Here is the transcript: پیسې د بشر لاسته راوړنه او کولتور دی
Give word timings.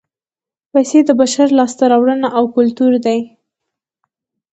پیسې 0.71 0.99
د 1.05 1.09
بشر 1.21 1.47
لاسته 1.59 1.83
راوړنه 1.91 2.27
او 2.37 2.43
کولتور 2.55 2.93
دی 3.05 3.19